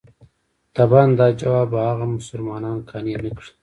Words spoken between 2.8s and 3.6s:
قانع نه کړي.